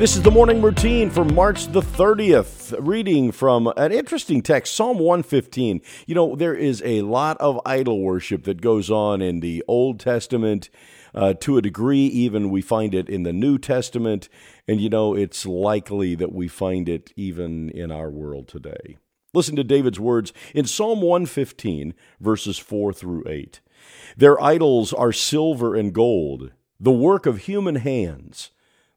[0.00, 2.74] This is the morning routine for March the 30th.
[2.78, 5.82] Reading from an interesting text, Psalm 115.
[6.06, 10.00] You know, there is a lot of idol worship that goes on in the Old
[10.00, 10.70] Testament.
[11.14, 14.30] Uh, to a degree, even we find it in the New Testament.
[14.66, 18.96] And, you know, it's likely that we find it even in our world today.
[19.34, 23.60] Listen to David's words in Psalm 115, verses 4 through 8.
[24.16, 28.50] Their idols are silver and gold, the work of human hands.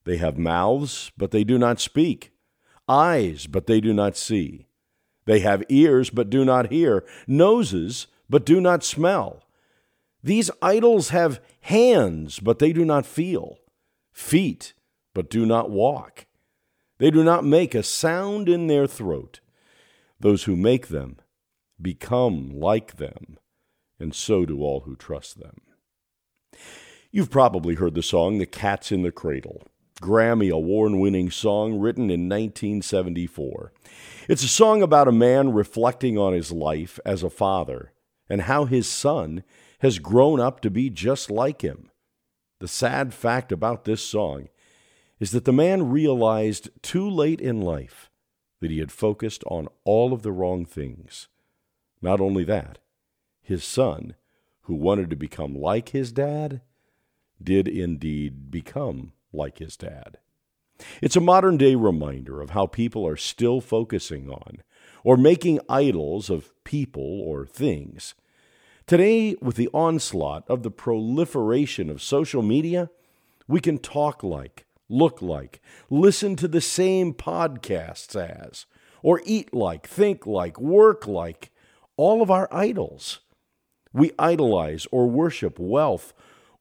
[0.05, 2.33] They have mouths, but they do not speak,
[2.87, 4.67] eyes, but they do not see.
[5.25, 9.43] They have ears, but do not hear, noses, but do not smell.
[10.21, 13.59] These idols have hands, but they do not feel,
[14.11, 14.73] feet,
[15.13, 16.25] but do not walk.
[16.97, 19.39] They do not make a sound in their throat.
[20.19, 21.17] Those who make them
[21.81, 23.37] become like them,
[23.99, 25.61] and so do all who trust them.
[27.11, 29.63] You've probably heard the song The Cat's in the Cradle.
[30.03, 33.71] Grammy award winning song written in 1974.
[34.27, 37.93] It's a song about a man reflecting on his life as a father
[38.29, 39.45] and how his son
[39.79, 41.89] has grown up to be just like him.
[42.59, 44.49] The sad fact about this song
[45.21, 48.09] is that the man realized too late in life
[48.59, 51.29] that he had focused on all of the wrong things.
[52.01, 52.79] Not only that,
[53.41, 54.15] his son,
[54.63, 56.59] who wanted to become like his dad,
[57.41, 60.17] did indeed become like his dad.
[61.01, 64.63] It's a modern day reminder of how people are still focusing on
[65.03, 68.15] or making idols of people or things.
[68.85, 72.89] Today, with the onslaught of the proliferation of social media,
[73.47, 78.65] we can talk like, look like, listen to the same podcasts as,
[79.01, 81.51] or eat like, think like, work like
[81.95, 83.19] all of our idols.
[83.93, 86.13] We idolize or worship wealth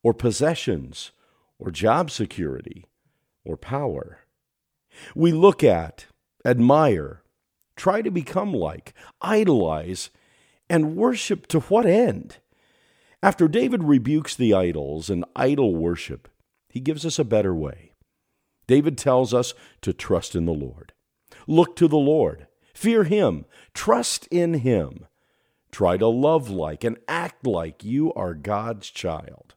[0.03, 1.13] or possessions
[1.63, 2.87] or job security
[3.45, 4.19] or power.
[5.15, 6.07] We look at,
[6.45, 7.23] admire,
[7.77, 10.11] try to become like, idolize,
[10.69, 12.39] and worship to what end?
[13.23, 16.29] After David rebukes the idols and idol worship,
[16.69, 17.95] he gives us a better way.
[18.67, 20.93] David tells us to trust in the Lord.
[21.47, 22.49] Look to the Lord.
[22.75, 23.45] Fear Him.
[23.75, 25.07] Trust in Him.
[25.71, 29.55] Try to love like and act like you are God's child.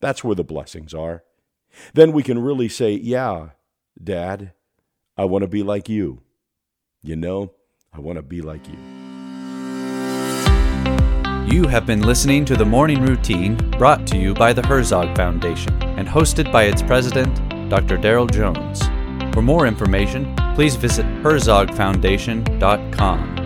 [0.00, 1.24] That's where the blessings are.
[1.94, 3.50] Then we can really say, Yeah,
[4.02, 4.52] Dad,
[5.16, 6.20] I want to be like you.
[7.02, 7.52] You know,
[7.92, 8.76] I want to be like you.
[11.50, 15.82] You have been listening to the Morning Routine brought to you by the Herzog Foundation
[15.82, 17.34] and hosted by its president,
[17.68, 17.98] Dr.
[17.98, 18.82] Daryl Jones.
[19.34, 23.39] For more information, please visit herzogfoundation.com.